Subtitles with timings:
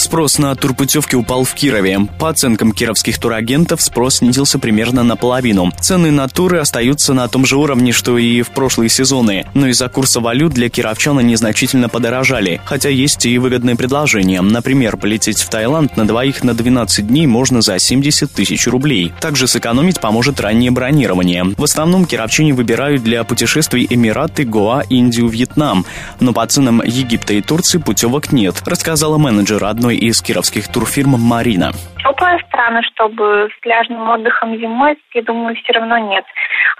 [0.00, 2.08] Спрос на турпутевки упал в Кирове.
[2.18, 5.72] По оценкам кировских турагентов, спрос снизился примерно наполовину.
[5.78, 9.44] Цены на туры остаются на том же уровне, что и в прошлые сезоны.
[9.52, 12.62] Но из-за курса валют для кировчан они значительно подорожали.
[12.64, 14.40] Хотя есть и выгодные предложения.
[14.40, 19.12] Например, полететь в Таиланд на двоих на 12 дней можно за 70 тысяч рублей.
[19.20, 21.44] Также сэкономить поможет раннее бронирование.
[21.58, 25.84] В основном кировчане выбирают для путешествий Эмираты, Гоа, Индию, Вьетнам.
[26.20, 31.18] Но по ценам Египта и Турции путевок нет, рассказала менеджер одной одной из кировских турфирм
[31.18, 31.72] «Марина».
[31.98, 36.24] Теплые страны, чтобы с пляжным отдыхом зимой, я думаю, все равно нет.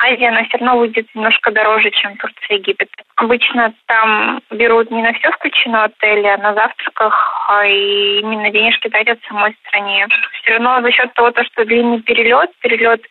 [0.03, 2.89] Азия, она все равно выйдет немножко дороже, чем Турция Египет.
[3.17, 7.15] Обычно там берут не на все включено отели, а на завтраках,
[7.49, 10.07] а и именно денежки тратят в самой стране.
[10.41, 13.03] Все равно за счет того, что длинный перелет, перелет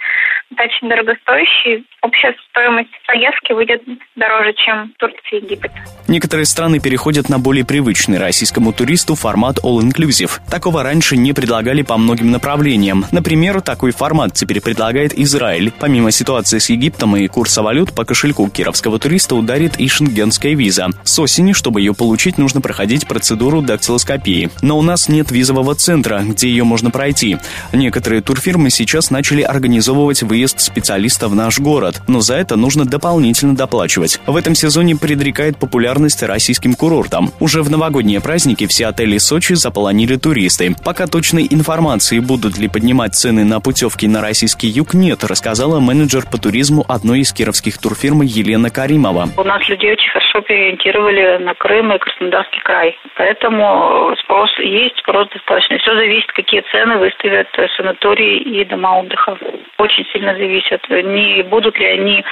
[0.50, 3.84] достаточно дорогостоящий, общая стоимость поездки выйдет
[4.16, 5.72] дороже, чем Турция Египет.
[6.08, 10.40] Некоторые страны переходят на более привычный российскому туристу формат all-inclusive.
[10.50, 13.06] Такого раньше не предлагали по многим направлениям.
[13.12, 15.72] Например, такой формат теперь предлагает Израиль.
[15.80, 20.88] Помимо ситуации с Египтом и курса валют, по кошельку кировского туриста ударит и шенгенская виза.
[21.04, 24.50] С осени, чтобы ее получить, нужно проходить процедуру дактилоскопии.
[24.62, 27.38] Но у нас нет визового центра, где ее можно пройти.
[27.74, 33.56] Некоторые турфирмы сейчас начали организовывать выезд специалиста в наш город, но за это нужно дополнительно
[33.56, 34.20] доплачивать.
[34.26, 37.34] В этом сезоне предрекает популярность российским курортам.
[37.40, 40.76] Уже в новогодние праздники все отели Сочи заполонили туристы.
[40.84, 46.26] Пока точной информации, будут ли поднимать цены на путевки на российский юг, нет, рассказала менеджер
[46.30, 49.28] по туризму одной из кировских турфирм Елена Каримова.
[49.38, 52.98] У нас людей очень хорошо переориентировали на Крым и Краснодарский край.
[53.16, 55.78] Поэтому спрос есть, спрос достаточно.
[55.78, 59.38] Все зависит, какие цены выставят санатории и дома отдыха.
[59.78, 60.82] Очень сильно зависят.
[60.90, 62.24] Не будут ли они,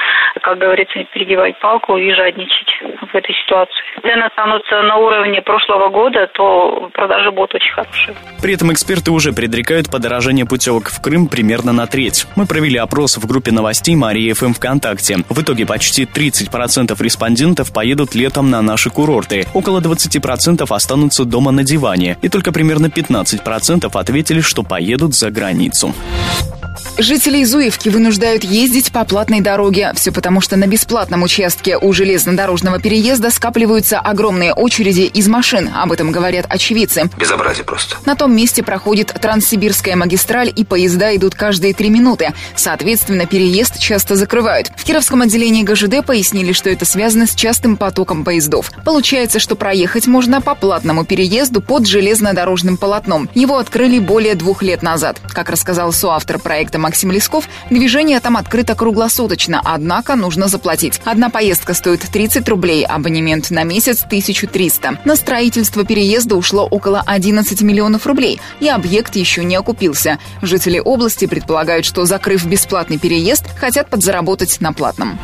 [0.41, 2.81] как говорится, перегибать палку и жадничать
[3.17, 3.73] этой ситуации.
[4.01, 8.15] Цены останутся на уровне прошлого года, то продажи будут очень хорошие.
[8.41, 12.27] При этом эксперты уже предрекают подорожание путевок в Крым примерно на треть.
[12.35, 15.17] Мы провели опрос в группе новостей Марии ФМ ВКонтакте.
[15.29, 19.45] В итоге почти 30% респондентов поедут летом на наши курорты.
[19.53, 22.17] Около 20% останутся дома на диване.
[22.21, 25.93] И только примерно 15% ответили, что поедут за границу.
[26.99, 29.91] Жителей Зуевки вынуждают ездить по платной дороге.
[29.95, 35.69] Все потому, что на бесплатном участке у железнодорожного переезда скапливаются огромные очереди из машин.
[35.73, 37.09] Об этом говорят очевидцы.
[37.17, 37.97] Безобразие просто.
[38.05, 42.33] На том месте проходит Транссибирская магистраль, и поезда идут каждые три минуты.
[42.55, 44.71] Соответственно, переезд часто закрывают.
[44.75, 48.71] В Кировском отделении ГЖД пояснили, что это связано с частым потоком поездов.
[48.83, 53.29] Получается, что проехать можно по платному переезду под железнодорожным полотном.
[53.33, 55.21] Его открыли более двух лет назад.
[55.29, 61.01] Как рассказал соавтор проекта Максим Лесков, движение там открыто круглосуточно, однако нужно заплатить.
[61.05, 64.99] Одна поездка стоит 30 рублей, абонемент на месяц 1300.
[65.05, 70.19] На строительство переезда ушло около 11 миллионов рублей, и объект еще не окупился.
[70.41, 75.19] Жители области предполагают, что закрыв бесплатный переезд, хотят подзаработать на платном.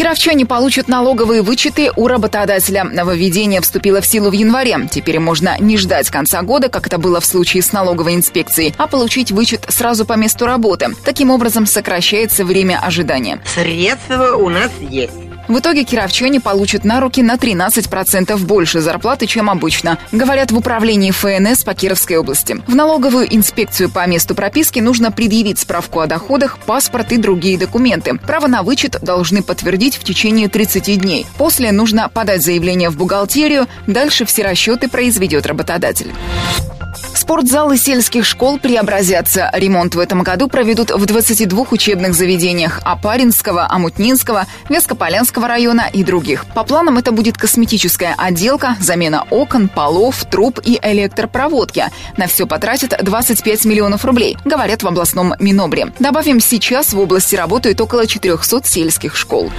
[0.00, 2.84] Кировчане получат налоговые вычеты у работодателя.
[2.84, 4.88] Нововведение вступило в силу в январе.
[4.90, 8.86] Теперь можно не ждать конца года, как это было в случае с налоговой инспекцией, а
[8.86, 10.94] получить вычет сразу по месту работы.
[11.04, 13.42] Таким образом сокращается время ожидания.
[13.44, 15.29] Средства у нас есть.
[15.50, 21.10] В итоге кировчане получат на руки на 13% больше зарплаты, чем обычно, говорят в управлении
[21.10, 22.62] ФНС по Кировской области.
[22.68, 28.16] В налоговую инспекцию по месту прописки нужно предъявить справку о доходах, паспорт и другие документы.
[28.16, 31.26] Право на вычет должны подтвердить в течение 30 дней.
[31.36, 36.12] После нужно подать заявление в бухгалтерию, дальше все расчеты произведет работодатель.
[37.20, 39.50] Спортзалы сельских школ преобразятся.
[39.52, 46.46] Ремонт в этом году проведут в 22 учебных заведениях Апаринского, Амутнинского, Вескополянского района и других.
[46.54, 51.84] По планам это будет косметическая отделка, замена окон, полов, труб и электропроводки.
[52.16, 55.92] На все потратят 25 миллионов рублей, говорят в областном Минобре.
[55.98, 59.52] Добавим, сейчас в области работают около 400 сельских школ.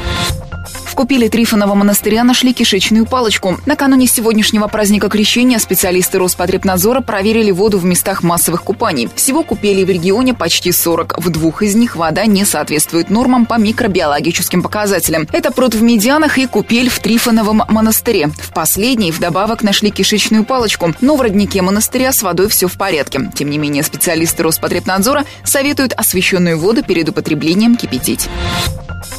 [0.91, 3.57] В Купиле Трифонова монастыря нашли кишечную палочку.
[3.65, 9.09] Накануне сегодняшнего праздника крещения специалисты Роспотребнадзора проверили воду в местах массовых купаний.
[9.15, 11.17] Всего купелей в регионе почти 40.
[11.17, 15.27] В двух из них вода не соответствует нормам по микробиологическим показателям.
[15.31, 18.27] Это пруд в Медианах и купель в Трифоновом монастыре.
[18.27, 20.93] В последней вдобавок нашли кишечную палочку.
[21.01, 23.31] Но в роднике монастыря с водой все в порядке.
[23.35, 28.29] Тем не менее, специалисты Роспотребнадзора советуют освещенную воду перед употреблением кипятить.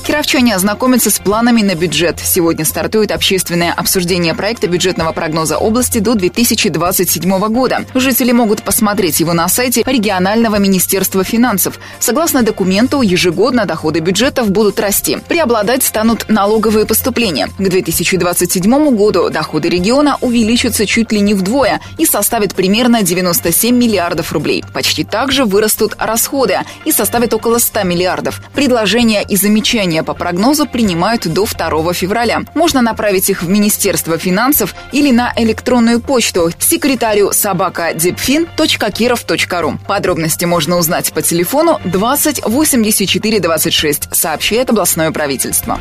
[0.04, 2.18] Кировчане ознакомятся с планами на бюджет.
[2.22, 7.84] Сегодня стартует общественное обсуждение проекта бюджетного прогноза области до 2027 года.
[7.94, 11.78] Жители могут посмотреть его на сайте регионального министерства финансов.
[12.00, 15.18] Согласно документу, ежегодно доходы бюджетов будут расти.
[15.28, 17.46] Преобладать станут налоговые поступления.
[17.58, 24.32] К 2027 году доходы региона увеличатся чуть ли не вдвое и составят примерно 97 миллиардов
[24.32, 24.64] рублей.
[24.74, 28.40] Почти так же вырастут расходы и составят около 100 миллиардов.
[28.52, 32.42] Предложения и замечания по прогнозу принимают до 2 февраля.
[32.54, 39.78] Можно направить их в Министерство финансов или на электронную почту секретарю собака dipfin.kirov.ru.
[39.86, 45.78] Подробности можно узнать по телефону 20 84 26, сообщает областное правительство.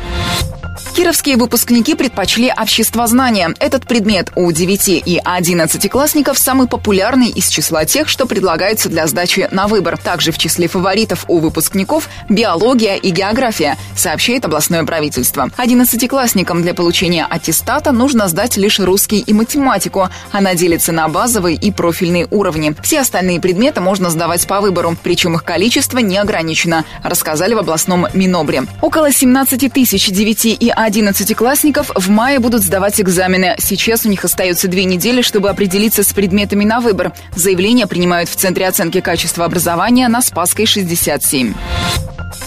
[0.94, 3.54] Кировские выпускники предпочли обществознание.
[3.60, 9.06] Этот предмет у 9 и 11 классников самый популярный из числа тех, что предлагается для
[9.06, 9.96] сдачи на выбор.
[9.96, 15.48] Также в числе фаворитов у выпускников биология и география, сообщает областное правительство.
[15.56, 20.10] Одиннадцатиклассникам для получения аттестата нужно сдать лишь русский и математику.
[20.30, 22.76] Она делится на базовые и профильные уровни.
[22.82, 28.08] Все остальные предметы можно сдавать по выбору, причем их количество не ограничено, рассказали в областном
[28.12, 28.64] Минобре.
[28.82, 33.56] Около 17 тысяч 9 и 11-классников в мае будут сдавать экзамены.
[33.58, 37.12] Сейчас у них остается две недели, чтобы определиться с предметами на выбор.
[37.34, 41.54] Заявления принимают в Центре оценки качества образования на Спасской 67.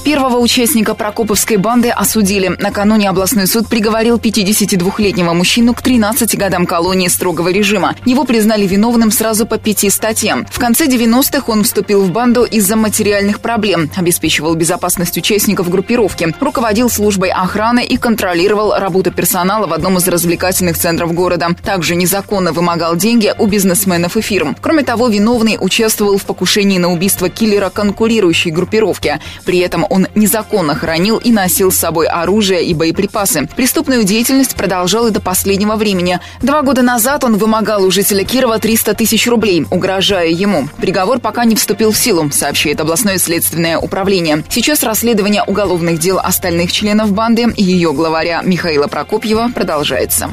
[0.05, 2.55] Первого участника Прокоповской банды осудили.
[2.59, 7.95] Накануне областной суд приговорил 52-летнего мужчину к 13 годам колонии строгого режима.
[8.05, 10.45] Его признали виновным сразу по пяти статьям.
[10.51, 16.91] В конце 90-х он вступил в банду из-за материальных проблем, обеспечивал безопасность участников группировки, руководил
[16.91, 21.49] службой охраны и контролировал работу персонала в одном из развлекательных центров города.
[21.63, 24.55] Также незаконно вымогал деньги у бизнесменов и фирм.
[24.61, 29.19] Кроме того, виновный участвовал в покушении на убийство киллера конкурирующей группировки.
[29.45, 33.47] При этом он незаконно хранил и носил с собой оружие и боеприпасы.
[33.55, 36.19] Преступную деятельность продолжал и до последнего времени.
[36.41, 40.67] Два года назад он вымогал у жителя Кирова 300 тысяч рублей, угрожая ему.
[40.77, 44.43] Приговор пока не вступил в силу, сообщает областное следственное управление.
[44.49, 50.29] Сейчас расследование уголовных дел остальных членов банды и ее главаря Михаила Прокопьева продолжается.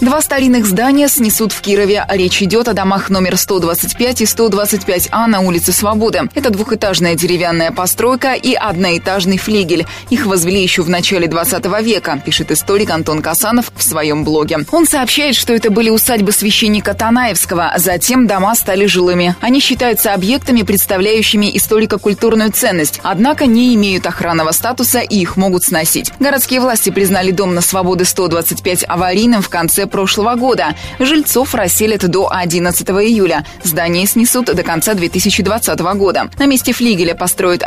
[0.00, 2.06] Два старинных здания снесут в Кирове.
[2.08, 6.22] Речь идет о домах номер 125 и 125А на улице Свободы.
[6.34, 9.86] Это двухэтажная деревянная постройка и одноэтажный флигель.
[10.10, 14.58] Их возвели еще в начале 20 века, пишет историк Антон Касанов в своем блоге.
[14.70, 19.34] Он сообщает, что это были усадьбы священника Танаевского, затем дома стали жилыми.
[19.40, 26.12] Они считаются объектами, представляющими историко-культурную ценность, однако не имеют охранного статуса и их могут сносить.
[26.18, 30.74] Городские власти признали дом на Свободы 125 аварийным в конце прошлого года.
[30.98, 33.44] Жильцов расселят до 11 июля.
[33.62, 36.30] Здание снесут до конца 2020 года.
[36.38, 37.62] На месте флигеля построят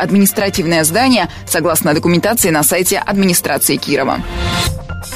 [0.63, 4.21] административное здание, согласно документации на сайте администрации Кирова.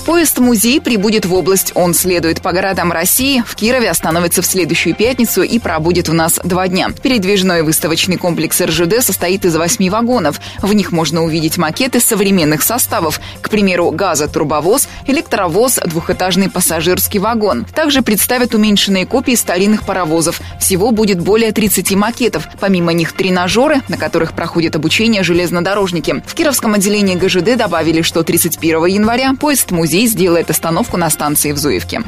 [0.06, 1.72] Поезд-музей прибудет в область.
[1.75, 3.44] Он следует по городам России.
[3.45, 6.89] В Кирове остановится в следующую пятницу и пробудет у нас два дня.
[7.01, 10.39] Передвижной выставочный комплекс РЖД состоит из восьми вагонов.
[10.62, 13.19] В них можно увидеть макеты современных составов.
[13.42, 17.66] К примеру, газотрубовоз, электровоз, двухэтажный пассажирский вагон.
[17.66, 20.42] Также представят уменьшенные копии старинных паровозов.
[20.60, 22.48] Всего будет более 30 макетов.
[22.60, 26.24] Помимо них тренажеры, на которых проходит обучение железнодорожники.
[26.25, 31.58] В Кировском отделении ГЖД добавили, что 31 января поезд-музей музей сделает остановку на станции в
[31.58, 32.02] Зуевке.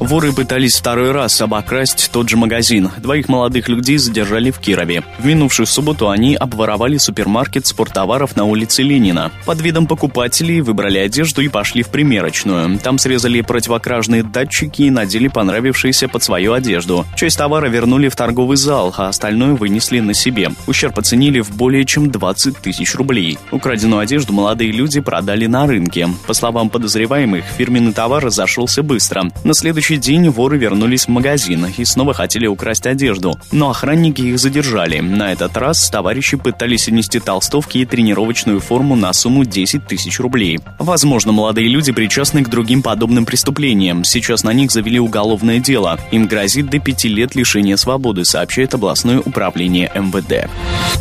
[0.00, 2.90] Воры пытались второй раз обокрасть тот же магазин.
[2.96, 5.04] Двоих молодых людей задержали в Кирове.
[5.18, 9.30] В минувшую субботу они обворовали супермаркет спорттоваров на улице Ленина.
[9.46, 12.78] Под видом покупателей выбрали одежду и пошли в примерочную.
[12.78, 17.06] Там срезали противокражные датчики и надели понравившиеся под свою одежду.
[17.14, 20.50] Часть товара вернули в торговый зал, а остальное вынесли на себе.
[20.66, 23.38] Ущерб оценили в более чем 20 тысяч рублей.
[23.52, 26.08] Украденную одежду молодые люди продали на рынке.
[26.26, 29.24] По словам подозреваемых, подозреваемых фирменный товар разошелся быстро.
[29.42, 33.38] На следующий день воры вернулись в магазин и снова хотели украсть одежду.
[33.50, 35.00] Но охранники их задержали.
[35.00, 40.60] На этот раз товарищи пытались унести толстовки и тренировочную форму на сумму 10 тысяч рублей.
[40.78, 44.04] Возможно, молодые люди причастны к другим подобным преступлениям.
[44.04, 45.98] Сейчас на них завели уголовное дело.
[46.12, 50.48] Им грозит до пяти лет лишения свободы, сообщает областное управление МВД.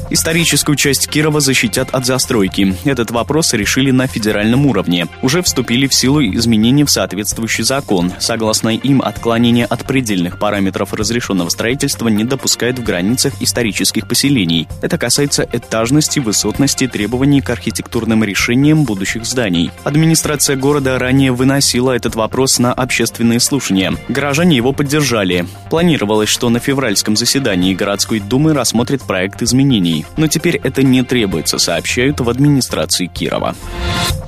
[0.09, 2.75] Историческую часть Кирова защитят от застройки.
[2.85, 5.07] Этот вопрос решили на федеральном уровне.
[5.21, 8.13] Уже вступили в силу изменения в соответствующий закон.
[8.17, 14.69] Согласно им, отклонение от предельных параметров разрешенного строительства не допускает в границах исторических поселений.
[14.81, 19.69] Это касается этажности, высотности, требований к архитектурным решениям будущих зданий.
[19.83, 23.93] Администрация города ранее выносила этот вопрос на общественные слушания.
[24.07, 25.45] Горожане его поддержали.
[25.69, 30.05] Планировалось, что на февральском заседании городской думы рассмотрят проект изменений.
[30.15, 33.55] Но теперь это не требуется, сообщают в администрации Кирова.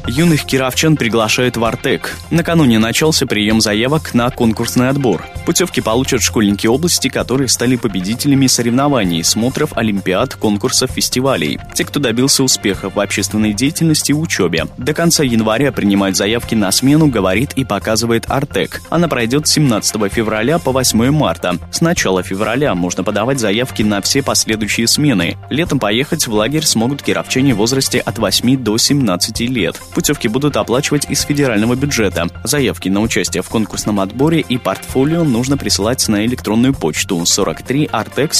[0.07, 2.15] Юных кировчан приглашают в Артек.
[2.31, 5.25] Накануне начался прием заявок на конкурсный отбор.
[5.45, 11.59] Путевки получат школьники области, которые стали победителями соревнований, смотров, олимпиад, конкурсов, фестивалей.
[11.73, 14.65] Те, кто добился успеха в общественной деятельности и учебе.
[14.77, 18.81] До конца января принимать заявки на смену, говорит и показывает Артек.
[18.89, 21.57] Она пройдет с 17 февраля по 8 марта.
[21.71, 25.37] С начала февраля можно подавать заявки на все последующие смены.
[25.49, 29.79] Летом поехать в лагерь смогут кировчане в возрасте от 8 до 17 лет.
[29.93, 31.42] Путевки будут оплачивать из федерального
[31.75, 32.27] бюджета.
[32.43, 38.33] Заявки на участие в конкурсном отборе и портфолио нужно присылать на электронную почту 43 artec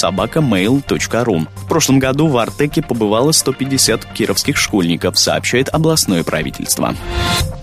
[1.55, 6.95] В прошлом году в Артеке побывало 150 кировских школьников, сообщает областное правительство.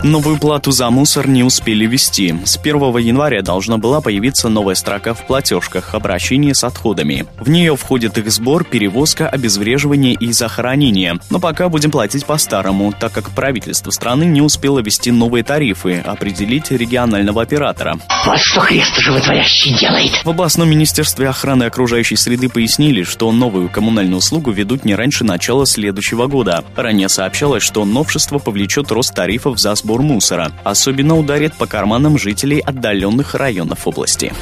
[0.02, 2.34] Новую плату за мусор не успели ввести.
[2.44, 7.26] С 1 января должна была появиться новая строка в платежках обращения с отходами.
[7.38, 11.18] В нее входит их сбор, перевозка, обезвреживание и захоронение.
[11.28, 16.72] Но пока будем платить по-старому, так как правительство страны не успело ввести новые тарифы, определить
[16.72, 17.98] регионального оператора.
[18.26, 20.10] Вот что хрест животворящий делает.
[20.24, 25.66] В областном министерстве охраны окружающей среды пояснили, что новую коммунальную услугу ведут не раньше начала
[25.66, 26.64] следующего года.
[26.74, 30.52] Ранее сообщалось, что новшество повлечет рост тарифов за сбор сбор мусора.
[30.64, 34.32] Особенно ударит по карманам жителей отдаленных районов области.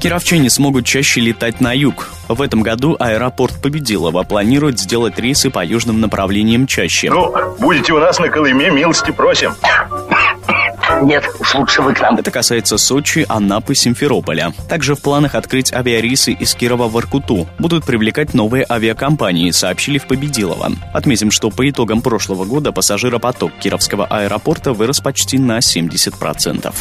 [0.00, 2.10] Кировчане смогут чаще летать на юг.
[2.28, 7.10] В этом году аэропорт Победилова планирует сделать рейсы по южным направлениям чаще.
[7.10, 9.54] Ну, будете у нас на Колыме, милости просим.
[11.02, 12.16] Нет, уж лучше вы к нам.
[12.16, 14.52] Это касается Сочи, Анапы, Симферополя.
[14.68, 17.48] Также в планах открыть авиарейсы из Кирова в Иркуту.
[17.58, 20.72] Будут привлекать новые авиакомпании, сообщили в Победилово.
[20.92, 26.74] Отметим, что по итогам прошлого года пассажиропоток Кировского аэропорта вырос почти на 70%.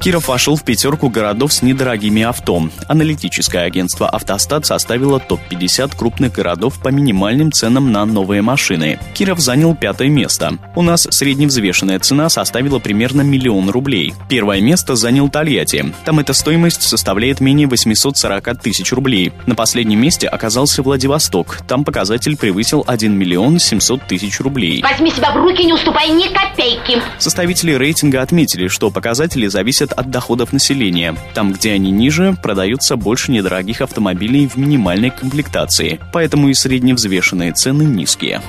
[0.00, 2.68] Киров вошел в пятерку городов с недорогими авто.
[2.86, 8.98] Аналитическое агентство «Автостат» составило топ-50 крупных городов по минимальным ценам на новые машины.
[9.14, 10.58] Киров занял пятое место.
[10.76, 14.14] У нас средневзвешенная цена составила примерно миллион рублей.
[14.28, 15.92] Первое место занял Тольятти.
[16.04, 19.32] Там эта стоимость составляет менее 840 тысяч рублей.
[19.46, 21.60] На последнем месте оказался Владивосток.
[21.68, 24.82] Там показатель превысил 1 миллион 700 тысяч рублей.
[24.82, 27.02] Возьми себя в руки, не уступай ни копейки.
[27.18, 31.14] Составители рейтинга отметили, что показатели зависят от доходов населения.
[31.34, 36.00] Там, где они ниже, продаются больше недорогих автомобилей в минимальной комплектации.
[36.12, 38.40] Поэтому и средневзвешенные цены низкие.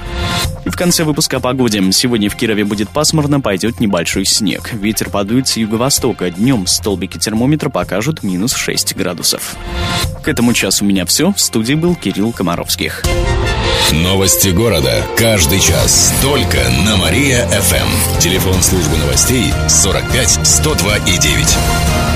[0.66, 1.82] В конце выпуска о погоде.
[1.92, 4.26] Сегодня в Кирове будет пасмурно, пойдет небольшой
[4.74, 6.30] Ветер подует с юго-востока.
[6.30, 9.56] Днем столбики термометра покажут минус 6 градусов.
[10.24, 11.32] К этому часу у меня все.
[11.32, 13.04] В студии был Кирилл Комаровских.
[13.92, 15.04] Новости города.
[15.18, 16.14] Каждый час.
[16.22, 18.20] Только на Мария-ФМ.
[18.20, 22.09] Телефон службы новостей 45 102 и 9.